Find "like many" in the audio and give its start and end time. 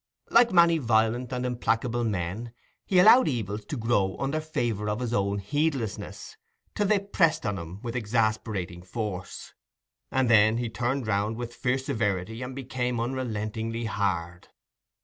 0.31-0.79